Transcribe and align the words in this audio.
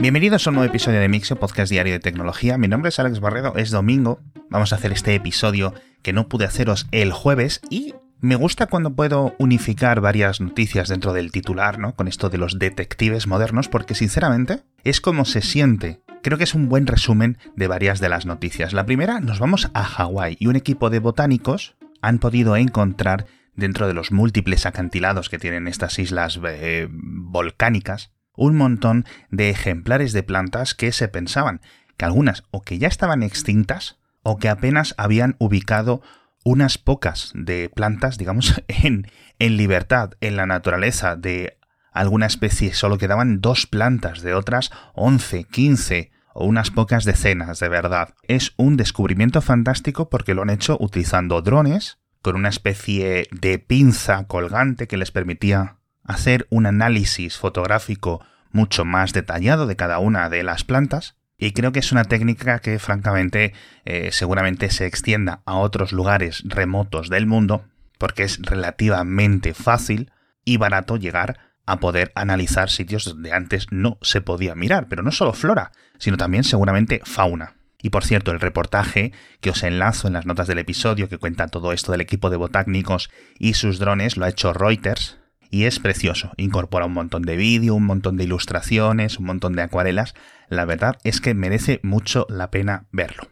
Bienvenidos 0.00 0.46
a 0.46 0.50
un 0.50 0.54
nuevo 0.54 0.70
episodio 0.70 1.00
de 1.00 1.08
Mixio, 1.08 1.40
podcast 1.40 1.72
diario 1.72 1.92
de 1.92 1.98
tecnología. 1.98 2.56
Mi 2.56 2.68
nombre 2.68 2.90
es 2.90 3.00
Alex 3.00 3.18
Barredo, 3.18 3.56
es 3.56 3.72
domingo. 3.72 4.20
Vamos 4.48 4.72
a 4.72 4.76
hacer 4.76 4.92
este 4.92 5.12
episodio 5.16 5.74
que 6.02 6.12
no 6.12 6.28
pude 6.28 6.44
haceros 6.44 6.86
el 6.92 7.10
jueves 7.10 7.60
y 7.68 7.94
me 8.20 8.36
gusta 8.36 8.66
cuando 8.66 8.94
puedo 8.94 9.34
unificar 9.38 10.00
varias 10.00 10.40
noticias 10.40 10.88
dentro 10.88 11.14
del 11.14 11.32
titular, 11.32 11.80
¿no? 11.80 11.96
Con 11.96 12.06
esto 12.06 12.30
de 12.30 12.38
los 12.38 12.60
detectives 12.60 13.26
modernos, 13.26 13.68
porque 13.68 13.96
sinceramente 13.96 14.62
es 14.84 15.00
como 15.00 15.24
se 15.24 15.42
siente. 15.42 16.00
Creo 16.22 16.38
que 16.38 16.44
es 16.44 16.54
un 16.54 16.68
buen 16.68 16.86
resumen 16.86 17.36
de 17.56 17.66
varias 17.66 17.98
de 17.98 18.08
las 18.08 18.24
noticias. 18.24 18.72
La 18.72 18.86
primera, 18.86 19.18
nos 19.18 19.40
vamos 19.40 19.68
a 19.74 19.82
Hawái 19.82 20.36
y 20.38 20.46
un 20.46 20.54
equipo 20.54 20.90
de 20.90 21.00
botánicos 21.00 21.74
han 22.02 22.20
podido 22.20 22.56
encontrar 22.56 23.26
dentro 23.56 23.88
de 23.88 23.94
los 23.94 24.12
múltiples 24.12 24.64
acantilados 24.64 25.28
que 25.28 25.40
tienen 25.40 25.66
estas 25.66 25.98
islas 25.98 26.38
eh, 26.44 26.86
volcánicas 26.88 28.12
un 28.38 28.56
montón 28.56 29.04
de 29.30 29.50
ejemplares 29.50 30.12
de 30.12 30.22
plantas 30.22 30.74
que 30.74 30.92
se 30.92 31.08
pensaban 31.08 31.60
que 31.96 32.06
algunas 32.06 32.44
o 32.50 32.62
que 32.62 32.78
ya 32.78 32.88
estaban 32.88 33.22
extintas 33.22 33.98
o 34.22 34.38
que 34.38 34.48
apenas 34.48 34.94
habían 34.96 35.36
ubicado 35.38 36.00
unas 36.44 36.78
pocas 36.78 37.32
de 37.34 37.70
plantas, 37.74 38.16
digamos, 38.16 38.62
en, 38.68 39.10
en 39.38 39.56
libertad, 39.56 40.12
en 40.20 40.36
la 40.36 40.46
naturaleza 40.46 41.16
de 41.16 41.58
alguna 41.92 42.26
especie. 42.26 42.72
Solo 42.72 42.96
quedaban 42.96 43.40
dos 43.40 43.66
plantas 43.66 44.22
de 44.22 44.34
otras 44.34 44.70
11, 44.94 45.44
15 45.44 46.12
o 46.32 46.46
unas 46.46 46.70
pocas 46.70 47.04
decenas, 47.04 47.58
de 47.58 47.68
verdad. 47.68 48.14
Es 48.22 48.52
un 48.56 48.76
descubrimiento 48.76 49.42
fantástico 49.42 50.08
porque 50.08 50.34
lo 50.34 50.42
han 50.42 50.50
hecho 50.50 50.76
utilizando 50.80 51.42
drones 51.42 51.98
con 52.22 52.36
una 52.36 52.48
especie 52.48 53.26
de 53.32 53.58
pinza 53.58 54.24
colgante 54.26 54.86
que 54.86 54.96
les 54.96 55.10
permitía 55.10 55.77
hacer 56.08 56.46
un 56.50 56.66
análisis 56.66 57.36
fotográfico 57.36 58.24
mucho 58.50 58.84
más 58.84 59.12
detallado 59.12 59.66
de 59.66 59.76
cada 59.76 60.00
una 60.00 60.28
de 60.28 60.42
las 60.42 60.64
plantas. 60.64 61.14
Y 61.36 61.52
creo 61.52 61.70
que 61.70 61.78
es 61.78 61.92
una 61.92 62.04
técnica 62.04 62.58
que 62.58 62.80
francamente 62.80 63.52
eh, 63.84 64.08
seguramente 64.10 64.70
se 64.70 64.86
extienda 64.86 65.42
a 65.44 65.56
otros 65.56 65.92
lugares 65.92 66.42
remotos 66.44 67.10
del 67.10 67.26
mundo, 67.26 67.64
porque 67.98 68.24
es 68.24 68.40
relativamente 68.42 69.54
fácil 69.54 70.10
y 70.44 70.56
barato 70.56 70.96
llegar 70.96 71.38
a 71.66 71.78
poder 71.78 72.10
analizar 72.14 72.70
sitios 72.70 73.04
donde 73.04 73.32
antes 73.32 73.66
no 73.70 73.98
se 74.00 74.20
podía 74.20 74.54
mirar, 74.56 74.88
pero 74.88 75.02
no 75.02 75.12
solo 75.12 75.34
flora, 75.34 75.70
sino 75.98 76.16
también 76.16 76.42
seguramente 76.42 77.02
fauna. 77.04 77.54
Y 77.80 77.90
por 77.90 78.04
cierto, 78.04 78.32
el 78.32 78.40
reportaje 78.40 79.12
que 79.40 79.50
os 79.50 79.62
enlazo 79.62 80.08
en 80.08 80.14
las 80.14 80.26
notas 80.26 80.48
del 80.48 80.58
episodio 80.58 81.08
que 81.08 81.18
cuenta 81.18 81.46
todo 81.46 81.72
esto 81.72 81.92
del 81.92 82.00
equipo 82.00 82.30
de 82.30 82.38
botánicos 82.38 83.10
y 83.38 83.54
sus 83.54 83.78
drones 83.78 84.16
lo 84.16 84.24
ha 84.24 84.30
hecho 84.30 84.52
Reuters 84.52 85.17
y 85.50 85.64
es 85.64 85.78
precioso. 85.78 86.32
Incorpora 86.36 86.86
un 86.86 86.92
montón 86.92 87.22
de 87.22 87.36
vídeo, 87.36 87.74
un 87.74 87.86
montón 87.86 88.16
de 88.16 88.24
ilustraciones, 88.24 89.18
un 89.18 89.26
montón 89.26 89.54
de 89.54 89.62
acuarelas. 89.62 90.14
La 90.48 90.64
verdad 90.64 90.98
es 91.04 91.20
que 91.20 91.34
merece 91.34 91.80
mucho 91.82 92.26
la 92.28 92.50
pena 92.50 92.86
verlo. 92.92 93.28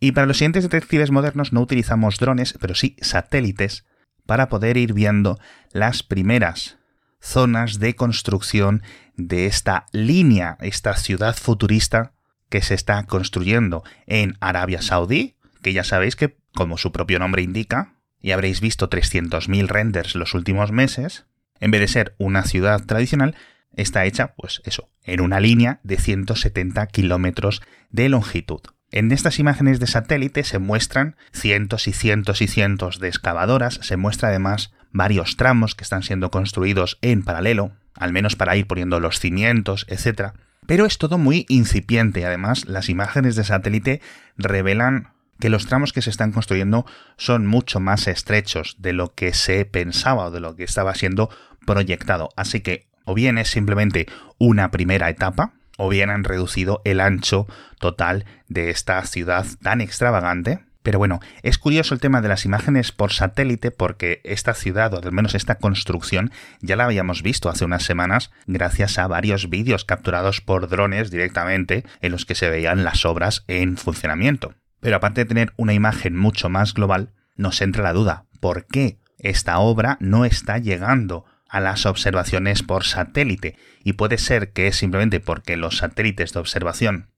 Y 0.00 0.12
para 0.12 0.26
los 0.26 0.38
siguientes 0.38 0.64
detectives 0.64 1.10
modernos 1.10 1.52
no 1.52 1.60
utilizamos 1.60 2.18
drones, 2.18 2.54
pero 2.60 2.74
sí 2.74 2.96
satélites 3.00 3.84
para 4.26 4.48
poder 4.48 4.76
ir 4.76 4.92
viendo 4.92 5.38
las 5.72 6.02
primeras 6.02 6.78
zonas 7.20 7.78
de 7.78 7.96
construcción 7.96 8.82
de 9.16 9.46
esta 9.46 9.86
línea, 9.92 10.58
esta 10.60 10.96
ciudad 10.96 11.36
futurista 11.36 12.12
que 12.50 12.60
se 12.62 12.74
está 12.74 13.04
construyendo 13.06 13.82
en 14.06 14.36
Arabia 14.40 14.82
Saudí, 14.82 15.36
que 15.62 15.72
ya 15.72 15.84
sabéis 15.84 16.16
que, 16.16 16.36
como 16.54 16.76
su 16.76 16.92
propio 16.92 17.18
nombre 17.18 17.42
indica, 17.42 17.93
y 18.24 18.32
habréis 18.32 18.62
visto 18.62 18.88
300.000 18.88 19.66
renders 19.66 20.14
los 20.14 20.32
últimos 20.32 20.72
meses, 20.72 21.26
en 21.60 21.70
vez 21.70 21.82
de 21.82 21.88
ser 21.88 22.14
una 22.16 22.44
ciudad 22.44 22.82
tradicional, 22.86 23.36
está 23.76 24.06
hecha, 24.06 24.32
pues 24.34 24.62
eso, 24.64 24.88
en 25.02 25.20
una 25.20 25.40
línea 25.40 25.80
de 25.82 25.98
170 25.98 26.86
kilómetros 26.86 27.60
de 27.90 28.08
longitud. 28.08 28.62
En 28.90 29.12
estas 29.12 29.38
imágenes 29.38 29.78
de 29.78 29.86
satélite 29.86 30.42
se 30.42 30.58
muestran 30.58 31.16
cientos 31.34 31.86
y 31.86 31.92
cientos 31.92 32.40
y 32.40 32.48
cientos 32.48 32.98
de 32.98 33.08
excavadoras, 33.08 33.78
se 33.82 33.98
muestra 33.98 34.30
además 34.30 34.72
varios 34.90 35.36
tramos 35.36 35.74
que 35.74 35.84
están 35.84 36.02
siendo 36.02 36.30
construidos 36.30 36.96
en 37.02 37.24
paralelo, 37.24 37.72
al 37.94 38.14
menos 38.14 38.36
para 38.36 38.56
ir 38.56 38.66
poniendo 38.66 39.00
los 39.00 39.20
cimientos, 39.20 39.84
etc. 39.90 40.30
Pero 40.66 40.86
es 40.86 40.96
todo 40.96 41.18
muy 41.18 41.44
incipiente. 41.50 42.24
Además, 42.24 42.64
las 42.64 42.88
imágenes 42.88 43.36
de 43.36 43.44
satélite 43.44 44.00
revelan 44.38 45.13
que 45.40 45.48
los 45.48 45.66
tramos 45.66 45.92
que 45.92 46.02
se 46.02 46.10
están 46.10 46.32
construyendo 46.32 46.86
son 47.16 47.46
mucho 47.46 47.80
más 47.80 48.06
estrechos 48.06 48.76
de 48.78 48.92
lo 48.92 49.14
que 49.14 49.34
se 49.34 49.64
pensaba 49.64 50.26
o 50.26 50.30
de 50.30 50.40
lo 50.40 50.56
que 50.56 50.64
estaba 50.64 50.94
siendo 50.94 51.30
proyectado. 51.66 52.30
Así 52.36 52.60
que 52.60 52.86
o 53.04 53.14
bien 53.14 53.38
es 53.38 53.48
simplemente 53.48 54.06
una 54.38 54.70
primera 54.70 55.10
etapa, 55.10 55.52
o 55.76 55.88
bien 55.88 56.08
han 56.10 56.24
reducido 56.24 56.80
el 56.84 57.00
ancho 57.00 57.46
total 57.78 58.24
de 58.48 58.70
esta 58.70 59.04
ciudad 59.04 59.46
tan 59.62 59.80
extravagante 59.80 60.60
pero 60.84 60.98
bueno, 60.98 61.20
es 61.42 61.56
curioso 61.56 61.94
el 61.94 62.00
tema 62.00 62.20
de 62.20 62.28
las 62.28 62.44
imágenes 62.44 62.92
por 62.92 63.10
satélite 63.10 63.70
porque 63.70 64.20
esta 64.22 64.52
ciudad, 64.52 64.92
o 64.92 65.00
al 65.02 65.12
menos 65.12 65.34
esta 65.34 65.54
construcción, 65.54 66.30
ya 66.60 66.76
la 66.76 66.84
habíamos 66.84 67.22
visto 67.22 67.48
hace 67.48 67.64
unas 67.64 67.84
semanas 67.84 68.30
gracias 68.46 68.98
a 68.98 69.06
varios 69.06 69.48
vídeos 69.48 69.86
capturados 69.86 70.42
por 70.42 70.68
drones 70.68 71.10
directamente 71.10 71.86
en 72.02 72.12
los 72.12 72.26
que 72.26 72.34
se 72.34 72.50
veían 72.50 72.84
las 72.84 73.06
obras 73.06 73.44
en 73.48 73.78
funcionamiento. 73.78 74.54
Pero 74.84 74.96
aparte 74.96 75.22
de 75.22 75.24
tener 75.24 75.54
una 75.56 75.72
imagen 75.72 76.14
mucho 76.14 76.50
más 76.50 76.74
global, 76.74 77.14
nos 77.36 77.62
entra 77.62 77.82
la 77.82 77.94
duda, 77.94 78.26
¿por 78.38 78.66
qué 78.66 78.98
esta 79.16 79.58
obra 79.58 79.96
no 79.98 80.26
está 80.26 80.58
llegando 80.58 81.24
a 81.48 81.60
las 81.60 81.86
observaciones 81.86 82.62
por 82.62 82.84
satélite? 82.84 83.56
Y 83.82 83.94
puede 83.94 84.18
ser 84.18 84.52
que 84.52 84.66
es 84.66 84.76
simplemente 84.76 85.20
porque 85.20 85.56
los 85.56 85.78
satélites 85.78 86.34
de 86.34 86.40
observación 86.40 87.08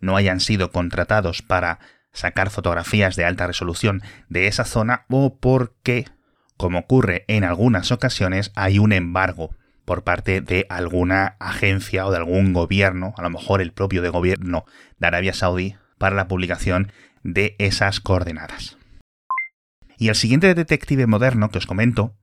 no 0.00 0.16
hayan 0.16 0.40
sido 0.40 0.72
contratados 0.72 1.42
para 1.42 1.80
sacar 2.14 2.48
fotografías 2.48 3.14
de 3.14 3.26
alta 3.26 3.46
resolución 3.46 4.00
de 4.30 4.46
esa 4.46 4.64
zona 4.64 5.04
o 5.10 5.36
porque, 5.38 6.06
como 6.56 6.78
ocurre 6.78 7.26
en 7.28 7.44
algunas 7.44 7.92
ocasiones, 7.92 8.52
hay 8.54 8.78
un 8.78 8.94
embargo 8.94 9.54
por 9.84 10.02
parte 10.02 10.40
de 10.40 10.64
alguna 10.70 11.36
agencia 11.40 12.06
o 12.06 12.10
de 12.10 12.16
algún 12.16 12.54
gobierno, 12.54 13.12
a 13.18 13.22
lo 13.22 13.28
mejor 13.28 13.60
el 13.60 13.72
propio 13.72 14.00
de 14.00 14.08
gobierno 14.08 14.64
de 14.98 15.08
Arabia 15.08 15.34
Saudí, 15.34 15.76
para 16.02 16.16
la 16.16 16.26
publicación 16.26 16.90
de 17.22 17.54
esas 17.60 18.00
coordenadas. 18.00 18.76
Y 19.96 20.08
el 20.08 20.16
siguiente 20.16 20.52
detective 20.52 21.06
moderno 21.06 21.48
que 21.50 21.58
os 21.58 21.66
comento 21.66 22.16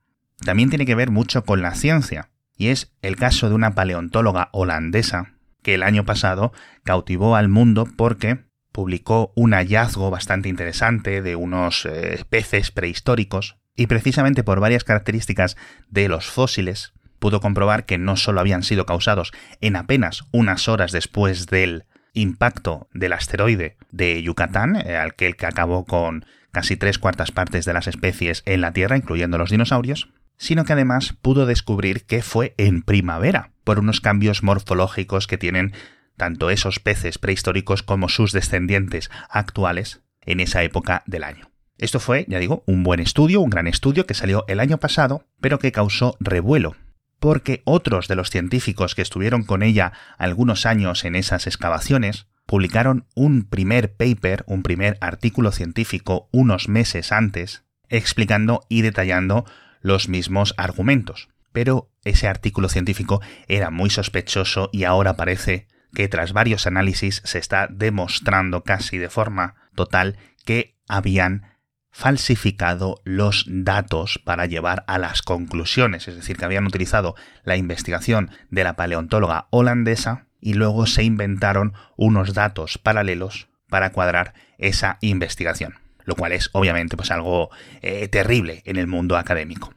también 0.43 0.67
tiene 0.67 0.85
que 0.85 0.95
ver 0.95 1.11
mucho 1.11 1.45
con 1.45 1.61
la 1.61 1.73
ciencia, 1.75 2.29
y 2.57 2.67
es 2.67 2.91
el 3.01 3.15
caso 3.15 3.47
de 3.47 3.55
una 3.55 3.75
paleontóloga 3.75 4.49
holandesa 4.51 5.35
que 5.63 5.75
el 5.75 5.83
año 5.83 6.03
pasado 6.03 6.51
cautivó 6.83 7.37
al 7.37 7.47
mundo 7.47 7.87
porque 7.95 8.39
publicó 8.73 9.31
un 9.37 9.53
hallazgo 9.53 10.11
bastante 10.11 10.49
interesante 10.49 11.21
de 11.21 11.37
unos 11.37 11.85
eh, 11.85 12.25
peces 12.29 12.71
prehistóricos 12.71 13.59
y 13.77 13.87
precisamente 13.87 14.43
por 14.43 14.59
varias 14.59 14.83
características 14.83 15.55
de 15.87 16.09
los 16.09 16.25
fósiles 16.25 16.91
pudo 17.17 17.39
comprobar 17.39 17.85
que 17.85 17.97
no 17.97 18.17
solo 18.17 18.41
habían 18.41 18.63
sido 18.63 18.85
causados 18.85 19.31
en 19.61 19.77
apenas 19.77 20.25
unas 20.33 20.67
horas 20.67 20.91
después 20.91 21.47
del 21.47 21.85
impacto 22.21 22.87
del 22.93 23.13
asteroide 23.13 23.77
de 23.91 24.21
Yucatán, 24.21 24.75
eh, 24.75 24.97
aquel 24.97 25.35
que 25.35 25.45
acabó 25.45 25.85
con 25.85 26.25
casi 26.51 26.77
tres 26.77 26.99
cuartas 26.99 27.31
partes 27.31 27.65
de 27.65 27.73
las 27.73 27.87
especies 27.87 28.43
en 28.45 28.61
la 28.61 28.73
Tierra, 28.73 28.97
incluyendo 28.97 29.37
los 29.37 29.51
dinosaurios, 29.51 30.09
sino 30.37 30.65
que 30.65 30.73
además 30.73 31.15
pudo 31.21 31.45
descubrir 31.45 32.05
que 32.05 32.21
fue 32.21 32.53
en 32.57 32.81
primavera, 32.81 33.51
por 33.63 33.79
unos 33.79 34.01
cambios 34.01 34.41
morfológicos 34.41 35.27
que 35.27 35.37
tienen 35.37 35.73
tanto 36.17 36.49
esos 36.49 36.79
peces 36.79 37.17
prehistóricos 37.17 37.83
como 37.83 38.09
sus 38.09 38.31
descendientes 38.31 39.09
actuales 39.29 40.01
en 40.21 40.39
esa 40.39 40.63
época 40.63 41.03
del 41.05 41.23
año. 41.23 41.49
Esto 41.77 41.99
fue, 41.99 42.25
ya 42.27 42.39
digo, 42.39 42.63
un 42.65 42.83
buen 42.83 42.99
estudio, 42.99 43.39
un 43.39 43.49
gran 43.49 43.67
estudio 43.67 44.05
que 44.05 44.13
salió 44.13 44.43
el 44.47 44.59
año 44.59 44.79
pasado, 44.79 45.25
pero 45.39 45.59
que 45.59 45.71
causó 45.71 46.17
revuelo, 46.19 46.75
porque 47.19 47.61
otros 47.65 48.07
de 48.07 48.15
los 48.15 48.29
científicos 48.29 48.95
que 48.95 49.01
estuvieron 49.01 49.43
con 49.43 49.63
ella 49.63 49.93
algunos 50.17 50.65
años 50.65 51.05
en 51.05 51.15
esas 51.15 51.47
excavaciones 51.47 52.27
publicaron 52.45 53.05
un 53.13 53.43
primer 53.43 53.93
paper, 53.93 54.43
un 54.47 54.63
primer 54.63 54.97
artículo 55.01 55.51
científico 55.51 56.29
unos 56.31 56.67
meses 56.67 57.11
antes, 57.11 57.63
explicando 57.89 58.65
y 58.69 58.81
detallando 58.81 59.45
los 59.81 60.09
mismos 60.09 60.55
argumentos. 60.57 61.29
Pero 61.51 61.91
ese 62.03 62.27
artículo 62.27 62.69
científico 62.69 63.21
era 63.47 63.69
muy 63.69 63.89
sospechoso 63.89 64.69
y 64.71 64.83
ahora 64.83 65.15
parece 65.15 65.67
que 65.93 66.07
tras 66.07 66.33
varios 66.33 66.67
análisis 66.67 67.21
se 67.25 67.39
está 67.39 67.67
demostrando 67.69 68.63
casi 68.63 68.97
de 68.97 69.09
forma 69.09 69.55
total 69.75 70.17
que 70.45 70.75
habían 70.87 71.58
falsificado 71.91 73.01
los 73.03 73.45
datos 73.47 74.19
para 74.23 74.45
llevar 74.45 74.83
a 74.87 74.97
las 74.97 75.21
conclusiones, 75.21 76.07
es 76.07 76.15
decir, 76.15 76.37
que 76.37 76.45
habían 76.45 76.65
utilizado 76.65 77.15
la 77.43 77.57
investigación 77.57 78.31
de 78.49 78.63
la 78.63 78.75
paleontóloga 78.75 79.47
holandesa 79.49 80.27
y 80.39 80.53
luego 80.53 80.85
se 80.85 81.03
inventaron 81.03 81.73
unos 81.97 82.33
datos 82.33 82.77
paralelos 82.77 83.49
para 83.69 83.91
cuadrar 83.91 84.33
esa 84.57 84.97
investigación, 85.01 85.75
lo 86.05 86.15
cual 86.15 86.31
es 86.31 86.49
obviamente 86.53 86.97
pues 86.97 87.11
algo 87.11 87.49
eh, 87.81 88.07
terrible 88.07 88.61
en 88.65 88.77
el 88.77 88.87
mundo 88.87 89.17
académico. 89.17 89.73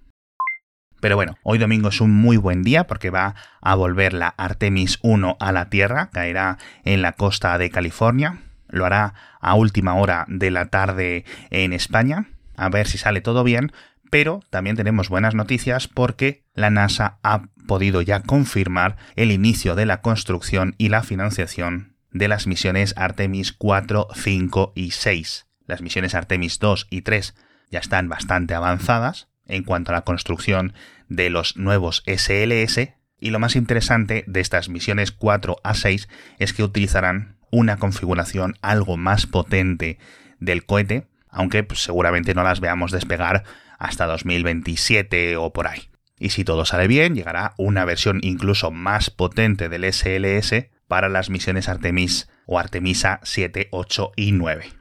Pero 1.00 1.16
bueno, 1.16 1.36
hoy 1.42 1.58
domingo 1.58 1.88
es 1.88 2.00
un 2.00 2.12
muy 2.12 2.36
buen 2.36 2.62
día 2.62 2.86
porque 2.86 3.10
va 3.10 3.34
a 3.60 3.74
volver 3.74 4.12
la 4.12 4.28
Artemis 4.28 5.00
1 5.02 5.36
a 5.40 5.50
la 5.50 5.68
Tierra, 5.68 6.10
caerá 6.12 6.58
en 6.84 7.02
la 7.02 7.12
costa 7.12 7.58
de 7.58 7.70
California, 7.70 8.38
lo 8.72 8.84
hará 8.84 9.14
a 9.40 9.54
última 9.54 9.94
hora 9.94 10.24
de 10.26 10.50
la 10.50 10.66
tarde 10.66 11.24
en 11.50 11.72
España, 11.72 12.26
a 12.56 12.68
ver 12.68 12.88
si 12.88 12.98
sale 12.98 13.20
todo 13.20 13.44
bien, 13.44 13.72
pero 14.10 14.42
también 14.50 14.76
tenemos 14.76 15.08
buenas 15.08 15.34
noticias 15.34 15.86
porque 15.86 16.44
la 16.54 16.70
NASA 16.70 17.18
ha 17.22 17.42
podido 17.66 18.02
ya 18.02 18.20
confirmar 18.20 18.96
el 19.14 19.30
inicio 19.30 19.74
de 19.74 19.86
la 19.86 20.00
construcción 20.00 20.74
y 20.76 20.88
la 20.88 21.02
financiación 21.02 21.96
de 22.10 22.28
las 22.28 22.46
misiones 22.46 22.94
Artemis 22.96 23.52
4, 23.52 24.08
5 24.14 24.72
y 24.74 24.90
6. 24.90 25.46
Las 25.66 25.80
misiones 25.80 26.14
Artemis 26.14 26.58
2 26.58 26.88
y 26.90 27.02
3 27.02 27.34
ya 27.70 27.78
están 27.78 28.08
bastante 28.08 28.54
avanzadas, 28.54 29.28
en 29.46 29.64
cuanto 29.64 29.92
a 29.92 29.94
la 29.94 30.02
construcción 30.02 30.74
de 31.08 31.30
los 31.30 31.56
nuevos 31.56 32.02
SLS 32.06 32.90
y 33.18 33.30
lo 33.30 33.38
más 33.38 33.54
interesante 33.54 34.24
de 34.26 34.40
estas 34.40 34.68
misiones 34.68 35.12
4 35.12 35.56
a 35.62 35.74
6 35.74 36.08
es 36.38 36.52
que 36.52 36.64
utilizarán 36.64 37.36
una 37.52 37.76
configuración 37.76 38.56
algo 38.62 38.96
más 38.96 39.26
potente 39.26 39.98
del 40.40 40.66
cohete, 40.66 41.06
aunque 41.28 41.62
pues, 41.62 41.84
seguramente 41.84 42.34
no 42.34 42.42
las 42.42 42.58
veamos 42.58 42.90
despegar 42.90 43.44
hasta 43.78 44.06
2027 44.06 45.36
o 45.36 45.52
por 45.52 45.68
ahí. 45.68 45.90
Y 46.18 46.30
si 46.30 46.44
todo 46.44 46.64
sale 46.64 46.88
bien, 46.88 47.14
llegará 47.14 47.54
una 47.58 47.84
versión 47.84 48.20
incluso 48.22 48.70
más 48.70 49.10
potente 49.10 49.68
del 49.68 49.84
SLS 49.92 50.66
para 50.88 51.08
las 51.08 51.30
misiones 51.30 51.68
Artemis 51.68 52.28
o 52.46 52.58
Artemisa 52.58 53.20
7, 53.22 53.68
8 53.70 54.12
y 54.16 54.32
9. 54.32 54.72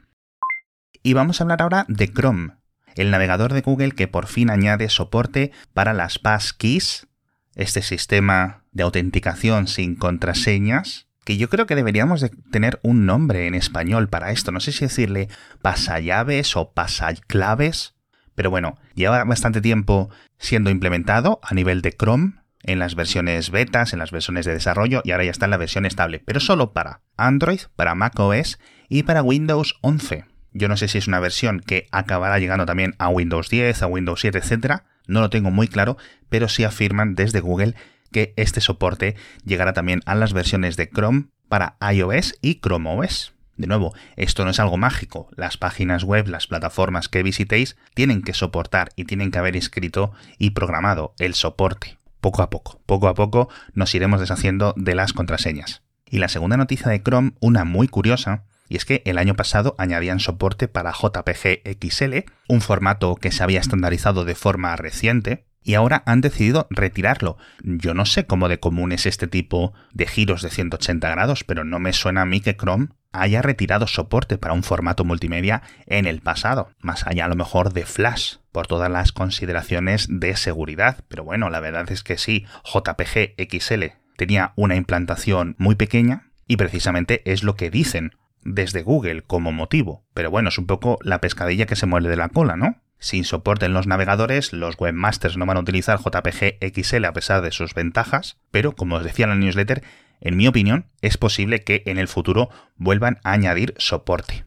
Y 1.02 1.12
vamos 1.14 1.40
a 1.40 1.44
hablar 1.44 1.62
ahora 1.62 1.84
de 1.88 2.08
Chrome, 2.08 2.52
el 2.94 3.10
navegador 3.10 3.52
de 3.52 3.62
Google 3.62 3.92
que 3.92 4.08
por 4.08 4.26
fin 4.26 4.50
añade 4.50 4.88
soporte 4.88 5.52
para 5.74 5.92
las 5.92 6.18
passkeys, 6.18 7.08
este 7.54 7.82
sistema 7.82 8.64
de 8.72 8.84
autenticación 8.84 9.66
sin 9.66 9.96
contraseñas, 9.96 11.08
que 11.24 11.36
yo 11.36 11.48
creo 11.48 11.66
que 11.66 11.76
deberíamos 11.76 12.20
de 12.20 12.30
tener 12.50 12.80
un 12.82 13.06
nombre 13.06 13.46
en 13.46 13.54
español 13.54 14.08
para 14.08 14.30
esto. 14.30 14.52
No 14.52 14.60
sé 14.60 14.72
si 14.72 14.84
decirle 14.84 15.28
pasallaves 15.60 16.56
o 16.56 16.72
pasaclaves, 16.72 17.94
pero 18.34 18.50
bueno, 18.50 18.78
lleva 18.94 19.22
bastante 19.24 19.60
tiempo 19.60 20.10
siendo 20.38 20.70
implementado 20.70 21.40
a 21.42 21.54
nivel 21.54 21.82
de 21.82 21.92
Chrome 21.92 22.34
en 22.62 22.78
las 22.78 22.94
versiones 22.94 23.50
betas, 23.50 23.92
en 23.92 23.98
las 23.98 24.10
versiones 24.10 24.46
de 24.46 24.52
desarrollo 24.52 25.02
y 25.04 25.10
ahora 25.10 25.24
ya 25.24 25.30
está 25.30 25.46
en 25.46 25.50
la 25.50 25.56
versión 25.56 25.84
estable, 25.86 26.22
pero 26.24 26.40
solo 26.40 26.72
para 26.72 27.00
Android, 27.16 27.60
para 27.76 27.94
macOS 27.94 28.58
y 28.88 29.02
para 29.02 29.22
Windows 29.22 29.76
11. 29.82 30.24
Yo 30.52 30.68
no 30.68 30.76
sé 30.76 30.88
si 30.88 30.98
es 30.98 31.08
una 31.08 31.20
versión 31.20 31.60
que 31.60 31.86
acabará 31.92 32.38
llegando 32.38 32.66
también 32.66 32.94
a 32.98 33.08
Windows 33.08 33.48
10, 33.48 33.82
a 33.82 33.86
Windows 33.86 34.20
7, 34.20 34.38
etcétera. 34.38 34.84
No 35.06 35.20
lo 35.20 35.30
tengo 35.30 35.50
muy 35.50 35.66
claro, 35.66 35.96
pero 36.28 36.48
sí 36.48 36.64
afirman 36.64 37.14
desde 37.14 37.40
Google 37.40 37.74
que 38.12 38.32
este 38.36 38.60
soporte 38.60 39.16
llegará 39.44 39.72
también 39.72 40.00
a 40.06 40.14
las 40.14 40.32
versiones 40.32 40.76
de 40.76 40.88
Chrome 40.88 41.26
para 41.48 41.76
iOS 41.92 42.36
y 42.40 42.60
Chrome 42.60 42.98
OS. 42.98 43.32
De 43.56 43.66
nuevo, 43.66 43.94
esto 44.16 44.44
no 44.44 44.50
es 44.50 44.60
algo 44.60 44.76
mágico. 44.76 45.28
Las 45.36 45.56
páginas 45.56 46.04
web, 46.04 46.26
las 46.28 46.46
plataformas 46.46 47.08
que 47.08 47.22
visitéis, 47.22 47.76
tienen 47.94 48.22
que 48.22 48.34
soportar 48.34 48.90
y 48.96 49.04
tienen 49.04 49.30
que 49.30 49.38
haber 49.38 49.56
escrito 49.56 50.12
y 50.38 50.50
programado 50.50 51.14
el 51.18 51.34
soporte. 51.34 51.98
Poco 52.20 52.42
a 52.42 52.50
poco, 52.50 52.80
poco 52.86 53.08
a 53.08 53.14
poco 53.14 53.48
nos 53.74 53.94
iremos 53.94 54.20
deshaciendo 54.20 54.74
de 54.76 54.94
las 54.94 55.12
contraseñas. 55.12 55.82
Y 56.06 56.18
la 56.18 56.28
segunda 56.28 56.56
noticia 56.56 56.90
de 56.90 57.02
Chrome, 57.02 57.32
una 57.40 57.64
muy 57.64 57.88
curiosa, 57.88 58.44
y 58.68 58.76
es 58.76 58.84
que 58.84 59.02
el 59.04 59.18
año 59.18 59.34
pasado 59.34 59.74
añadían 59.76 60.20
soporte 60.20 60.66
para 60.68 60.92
JPG 60.92 61.62
XL, 61.78 62.24
un 62.48 62.60
formato 62.60 63.16
que 63.16 63.30
se 63.30 63.42
había 63.42 63.60
estandarizado 63.60 64.24
de 64.24 64.34
forma 64.34 64.74
reciente, 64.76 65.44
y 65.64 65.74
ahora 65.74 66.02
han 66.06 66.20
decidido 66.20 66.66
retirarlo. 66.70 67.36
Yo 67.62 67.94
no 67.94 68.06
sé 68.06 68.26
cómo 68.26 68.48
de 68.48 68.60
común 68.60 68.92
es 68.92 69.06
este 69.06 69.26
tipo 69.26 69.72
de 69.92 70.06
giros 70.06 70.42
de 70.42 70.50
180 70.50 71.08
grados, 71.10 71.44
pero 71.44 71.64
no 71.64 71.78
me 71.78 71.92
suena 71.92 72.22
a 72.22 72.26
mí 72.26 72.40
que 72.40 72.56
Chrome 72.56 72.88
haya 73.12 73.42
retirado 73.42 73.86
soporte 73.86 74.38
para 74.38 74.54
un 74.54 74.62
formato 74.62 75.04
multimedia 75.04 75.62
en 75.86 76.06
el 76.06 76.20
pasado, 76.20 76.70
más 76.80 77.06
allá 77.06 77.26
a 77.26 77.28
lo 77.28 77.36
mejor 77.36 77.72
de 77.72 77.84
Flash, 77.84 78.36
por 78.50 78.66
todas 78.66 78.90
las 78.90 79.12
consideraciones 79.12 80.06
de 80.08 80.34
seguridad. 80.36 81.04
Pero 81.08 81.24
bueno, 81.24 81.50
la 81.50 81.60
verdad 81.60 81.90
es 81.90 82.02
que 82.02 82.18
sí, 82.18 82.46
JPG 82.64 83.34
XL 83.38 83.84
tenía 84.16 84.52
una 84.56 84.76
implantación 84.76 85.54
muy 85.58 85.74
pequeña 85.74 86.30
y 86.46 86.56
precisamente 86.56 87.22
es 87.30 87.42
lo 87.42 87.54
que 87.54 87.70
dicen 87.70 88.12
desde 88.44 88.82
Google 88.82 89.22
como 89.22 89.52
motivo. 89.52 90.04
Pero 90.14 90.30
bueno, 90.30 90.48
es 90.48 90.58
un 90.58 90.66
poco 90.66 90.98
la 91.02 91.20
pescadilla 91.20 91.66
que 91.66 91.76
se 91.76 91.86
muerde 91.86 92.08
de 92.08 92.16
la 92.16 92.28
cola, 92.28 92.56
¿no? 92.56 92.76
Sin 93.02 93.24
soporte 93.24 93.66
en 93.66 93.72
los 93.72 93.88
navegadores, 93.88 94.52
los 94.52 94.76
webmasters 94.78 95.36
no 95.36 95.44
van 95.44 95.56
a 95.56 95.60
utilizar 95.60 95.98
JPG 95.98 96.58
XL 96.60 97.04
a 97.04 97.12
pesar 97.12 97.42
de 97.42 97.50
sus 97.50 97.74
ventajas, 97.74 98.38
pero 98.52 98.76
como 98.76 98.94
os 98.94 99.02
decía 99.02 99.24
en 99.24 99.30
la 99.30 99.34
newsletter, 99.34 99.82
en 100.20 100.36
mi 100.36 100.46
opinión, 100.46 100.86
es 101.00 101.18
posible 101.18 101.64
que 101.64 101.82
en 101.86 101.98
el 101.98 102.06
futuro 102.06 102.48
vuelvan 102.76 103.18
a 103.24 103.32
añadir 103.32 103.74
soporte. 103.76 104.44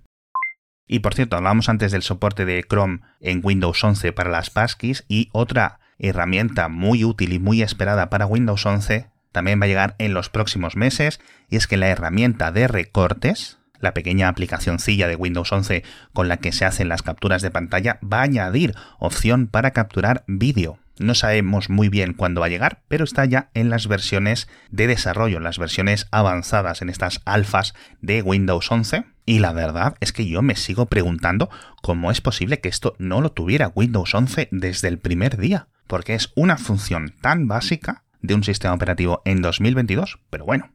Y 0.87 0.99
por 0.99 1.13
cierto, 1.15 1.35
hablábamos 1.35 1.67
antes 1.67 1.91
del 1.91 2.01
soporte 2.01 2.45
de 2.45 2.63
Chrome 2.63 3.01
en 3.19 3.41
Windows 3.43 3.83
11 3.83 4.13
para 4.13 4.29
las 4.29 4.51
passkeys 4.51 5.03
y 5.09 5.27
otra 5.33 5.81
herramienta 5.99 6.69
muy 6.69 7.03
útil 7.03 7.33
y 7.33 7.39
muy 7.39 7.61
esperada 7.61 8.09
para 8.09 8.25
Windows 8.25 8.65
11 8.65 9.09
también 9.33 9.59
va 9.59 9.65
a 9.65 9.67
llegar 9.67 9.95
en 9.97 10.13
los 10.13 10.29
próximos 10.29 10.77
meses 10.77 11.19
y 11.49 11.57
es 11.57 11.67
que 11.67 11.75
la 11.75 11.89
herramienta 11.89 12.53
de 12.53 12.69
recortes, 12.69 13.57
la 13.85 13.93
pequeña 13.93 14.27
aplicacioncilla 14.27 15.07
de 15.07 15.15
Windows 15.15 15.51
11 15.51 15.83
con 16.11 16.27
la 16.27 16.37
que 16.37 16.51
se 16.51 16.65
hacen 16.65 16.89
las 16.89 17.03
capturas 17.03 17.41
de 17.41 17.51
pantalla 17.51 17.99
va 18.03 18.19
a 18.19 18.23
añadir 18.23 18.75
opción 18.99 19.47
para 19.47 19.71
capturar 19.71 20.25
vídeo. 20.27 20.79
No 20.97 21.13
sabemos 21.13 21.69
muy 21.69 21.89
bien 21.89 22.13
cuándo 22.13 22.41
va 22.41 22.47
a 22.47 22.49
llegar, 22.49 22.81
pero 22.87 23.03
está 23.03 23.25
ya 23.25 23.49
en 23.53 23.69
las 23.69 23.87
versiones 23.87 24.47
de 24.71 24.87
desarrollo, 24.87 25.39
las 25.39 25.59
versiones 25.59 26.07
avanzadas, 26.09 26.81
en 26.81 26.89
estas 26.89 27.21
alfas 27.25 27.73
de 28.01 28.21
Windows 28.21 28.71
11. 28.71 29.03
Y 29.25 29.39
la 29.39 29.51
verdad 29.51 29.95
es 29.99 30.13
que 30.13 30.25
yo 30.25 30.41
me 30.41 30.55
sigo 30.55 30.85
preguntando 30.87 31.49
cómo 31.81 32.11
es 32.11 32.21
posible 32.21 32.59
que 32.59 32.69
esto 32.69 32.95
no 32.97 33.21
lo 33.21 33.31
tuviera 33.31 33.71
Windows 33.75 34.15
11 34.15 34.49
desde 34.51 34.87
el 34.87 34.97
primer 34.97 35.37
día, 35.37 35.67
porque 35.85 36.15
es 36.15 36.31
una 36.35 36.57
función 36.57 37.13
tan 37.21 37.47
básica 37.47 38.03
de 38.21 38.33
un 38.33 38.43
sistema 38.43 38.73
operativo 38.73 39.21
en 39.25 39.41
2022, 39.41 40.19
pero 40.29 40.45
bueno. 40.45 40.74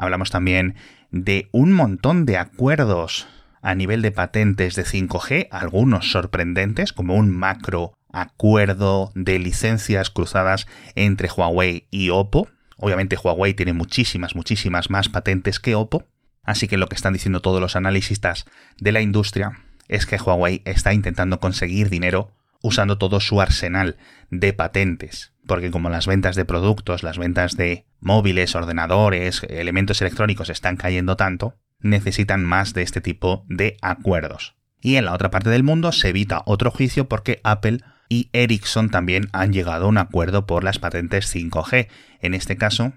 Hablamos 0.00 0.30
también 0.30 0.76
de 1.10 1.50
un 1.52 1.74
montón 1.74 2.24
de 2.24 2.38
acuerdos 2.38 3.28
a 3.60 3.74
nivel 3.74 4.00
de 4.00 4.10
patentes 4.10 4.74
de 4.74 4.84
5G, 4.86 5.48
algunos 5.50 6.10
sorprendentes, 6.10 6.94
como 6.94 7.16
un 7.16 7.28
macro 7.28 7.92
acuerdo 8.10 9.12
de 9.14 9.38
licencias 9.38 10.08
cruzadas 10.08 10.66
entre 10.94 11.28
Huawei 11.28 11.86
y 11.90 12.08
Oppo. 12.08 12.48
Obviamente 12.78 13.18
Huawei 13.22 13.52
tiene 13.52 13.74
muchísimas, 13.74 14.34
muchísimas 14.34 14.88
más 14.88 15.10
patentes 15.10 15.60
que 15.60 15.74
Oppo, 15.74 16.06
así 16.44 16.66
que 16.66 16.78
lo 16.78 16.88
que 16.88 16.94
están 16.94 17.12
diciendo 17.12 17.40
todos 17.40 17.60
los 17.60 17.76
analistas 17.76 18.46
de 18.78 18.92
la 18.92 19.02
industria 19.02 19.58
es 19.88 20.06
que 20.06 20.16
Huawei 20.16 20.62
está 20.64 20.94
intentando 20.94 21.40
conseguir 21.40 21.90
dinero 21.90 22.32
usando 22.62 22.98
todo 22.98 23.20
su 23.20 23.40
arsenal 23.40 23.96
de 24.30 24.52
patentes, 24.52 25.32
porque 25.46 25.70
como 25.70 25.90
las 25.90 26.06
ventas 26.06 26.36
de 26.36 26.44
productos, 26.44 27.02
las 27.02 27.18
ventas 27.18 27.56
de 27.56 27.86
móviles, 28.00 28.54
ordenadores, 28.54 29.42
elementos 29.48 30.00
electrónicos 30.00 30.50
están 30.50 30.76
cayendo 30.76 31.16
tanto, 31.16 31.56
necesitan 31.80 32.44
más 32.44 32.74
de 32.74 32.82
este 32.82 33.00
tipo 33.00 33.44
de 33.48 33.76
acuerdos. 33.80 34.54
Y 34.80 34.96
en 34.96 35.04
la 35.04 35.14
otra 35.14 35.30
parte 35.30 35.50
del 35.50 35.62
mundo 35.62 35.92
se 35.92 36.08
evita 36.08 36.42
otro 36.46 36.70
juicio 36.70 37.08
porque 37.08 37.40
Apple 37.44 37.80
y 38.08 38.28
Ericsson 38.32 38.90
también 38.90 39.28
han 39.32 39.52
llegado 39.52 39.86
a 39.86 39.88
un 39.88 39.98
acuerdo 39.98 40.46
por 40.46 40.64
las 40.64 40.78
patentes 40.78 41.34
5G. 41.34 41.88
En 42.20 42.34
este 42.34 42.56
caso, 42.56 42.92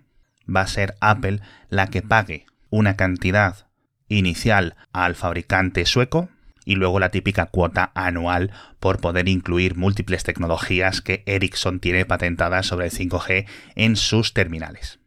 va 0.53 0.61
a 0.61 0.67
ser 0.67 0.95
Apple 1.01 1.39
la 1.69 1.87
que 1.87 2.01
pague 2.01 2.45
una 2.69 2.95
cantidad 2.95 3.67
inicial 4.07 4.75
al 4.91 5.15
fabricante 5.15 5.85
sueco 5.85 6.29
y 6.65 6.75
luego 6.75 6.99
la 6.99 7.09
típica 7.09 7.47
cuota 7.47 7.91
anual 7.95 8.51
por 8.79 8.99
poder 8.99 9.27
incluir 9.27 9.75
múltiples 9.75 10.23
tecnologías 10.23 11.01
que 11.01 11.23
Ericsson 11.25 11.79
tiene 11.79 12.05
patentadas 12.05 12.67
sobre 12.67 12.85
el 12.85 12.91
5G 12.91 13.47
en 13.75 13.95
sus 13.95 14.33
terminales. 14.33 14.99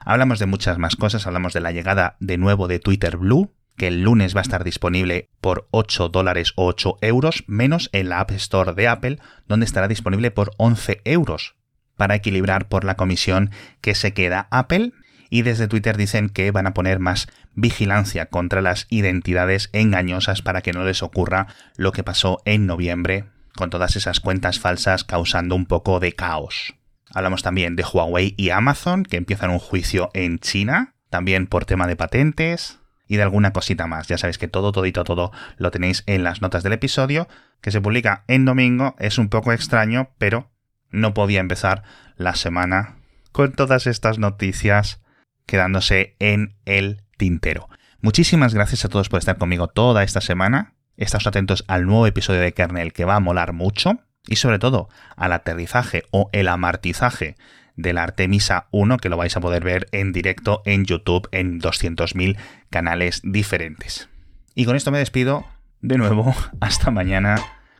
Hablamos 0.00 0.38
de 0.38 0.46
muchas 0.46 0.78
más 0.78 0.96
cosas, 0.96 1.26
hablamos 1.26 1.54
de 1.54 1.60
la 1.60 1.72
llegada 1.72 2.16
de 2.20 2.36
nuevo 2.36 2.68
de 2.68 2.78
Twitter 2.78 3.16
Blue, 3.16 3.52
que 3.76 3.88
el 3.88 4.02
lunes 4.02 4.36
va 4.36 4.40
a 4.40 4.42
estar 4.42 4.62
disponible 4.62 5.30
por 5.40 5.66
8 5.70 6.10
dólares 6.10 6.52
o 6.56 6.66
8 6.66 6.98
euros, 7.00 7.44
menos 7.46 7.88
en 7.92 8.08
la 8.08 8.20
App 8.20 8.30
Store 8.32 8.74
de 8.74 8.86
Apple, 8.86 9.18
donde 9.48 9.66
estará 9.66 9.88
disponible 9.88 10.30
por 10.30 10.52
11 10.58 11.00
euros, 11.04 11.56
para 11.96 12.14
equilibrar 12.14 12.68
por 12.68 12.84
la 12.84 12.96
comisión 12.96 13.50
que 13.80 13.94
se 13.94 14.12
queda 14.12 14.46
Apple 14.50 14.92
y 15.34 15.42
desde 15.42 15.66
Twitter 15.66 15.96
dicen 15.96 16.28
que 16.28 16.52
van 16.52 16.68
a 16.68 16.74
poner 16.74 17.00
más 17.00 17.26
vigilancia 17.56 18.26
contra 18.26 18.62
las 18.62 18.86
identidades 18.88 19.68
engañosas 19.72 20.42
para 20.42 20.62
que 20.62 20.72
no 20.72 20.84
les 20.84 21.02
ocurra 21.02 21.48
lo 21.76 21.90
que 21.90 22.04
pasó 22.04 22.40
en 22.44 22.66
noviembre 22.66 23.24
con 23.56 23.68
todas 23.68 23.96
esas 23.96 24.20
cuentas 24.20 24.60
falsas 24.60 25.02
causando 25.02 25.56
un 25.56 25.66
poco 25.66 25.98
de 25.98 26.12
caos. 26.12 26.76
Hablamos 27.12 27.42
también 27.42 27.74
de 27.74 27.82
Huawei 27.82 28.34
y 28.36 28.50
Amazon 28.50 29.02
que 29.02 29.16
empiezan 29.16 29.50
un 29.50 29.58
juicio 29.58 30.08
en 30.14 30.38
China, 30.38 30.94
también 31.10 31.48
por 31.48 31.64
tema 31.64 31.88
de 31.88 31.96
patentes 31.96 32.78
y 33.08 33.16
de 33.16 33.24
alguna 33.24 33.52
cosita 33.52 33.88
más. 33.88 34.06
Ya 34.06 34.18
sabéis 34.18 34.38
que 34.38 34.46
todo, 34.46 34.70
todito, 34.70 35.02
todo 35.02 35.32
lo 35.56 35.72
tenéis 35.72 36.04
en 36.06 36.22
las 36.22 36.42
notas 36.42 36.62
del 36.62 36.74
episodio 36.74 37.26
que 37.60 37.72
se 37.72 37.80
publica 37.80 38.22
en 38.28 38.44
domingo. 38.44 38.94
Es 39.00 39.18
un 39.18 39.30
poco 39.30 39.52
extraño, 39.52 40.10
pero 40.16 40.52
no 40.92 41.12
podía 41.12 41.40
empezar 41.40 41.82
la 42.16 42.36
semana 42.36 42.98
con 43.32 43.50
todas 43.50 43.88
estas 43.88 44.20
noticias 44.20 45.00
quedándose 45.46 46.16
en 46.18 46.56
el 46.64 47.02
tintero. 47.16 47.68
Muchísimas 48.00 48.54
gracias 48.54 48.84
a 48.84 48.88
todos 48.88 49.08
por 49.08 49.18
estar 49.18 49.38
conmigo 49.38 49.68
toda 49.68 50.02
esta 50.02 50.20
semana. 50.20 50.74
Estás 50.96 51.26
atentos 51.26 51.64
al 51.68 51.86
nuevo 51.86 52.06
episodio 52.06 52.40
de 52.40 52.52
Kernel 52.52 52.92
que 52.92 53.04
va 53.04 53.16
a 53.16 53.20
molar 53.20 53.52
mucho 53.52 53.98
y 54.26 54.36
sobre 54.36 54.58
todo 54.58 54.88
al 55.16 55.32
aterrizaje 55.32 56.04
o 56.10 56.28
el 56.32 56.48
amartizaje 56.48 57.36
de 57.76 57.92
la 57.92 58.04
Artemisa 58.04 58.68
1 58.70 58.98
que 58.98 59.08
lo 59.08 59.16
vais 59.16 59.36
a 59.36 59.40
poder 59.40 59.64
ver 59.64 59.88
en 59.92 60.12
directo 60.12 60.62
en 60.64 60.84
YouTube 60.84 61.28
en 61.32 61.60
200.000 61.60 62.36
canales 62.70 63.20
diferentes. 63.24 64.08
Y 64.54 64.64
con 64.64 64.76
esto 64.76 64.90
me 64.90 64.98
despido 64.98 65.46
de 65.80 65.98
nuevo 65.98 66.34
hasta 66.60 66.90
mañana 66.90 67.36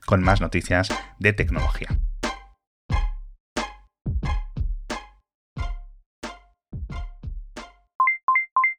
con 0.06 0.22
más 0.22 0.40
noticias 0.40 0.88
de 1.18 1.32
tecnología. 1.32 1.88